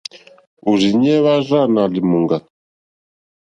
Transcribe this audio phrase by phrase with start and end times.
[0.69, 2.37] Òrzìɲɛ́ hwá rzâ nà lìmùŋɡà.